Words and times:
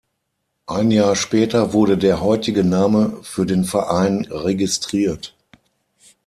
Ein 0.65 0.89
Jahr 0.89 1.15
später 1.15 1.73
wurde 1.73 1.95
der 1.95 2.21
heutige 2.21 2.63
Name 2.63 3.19
für 3.21 3.45
den 3.45 3.65
Verein 3.65 4.25
registriert. 4.31 5.35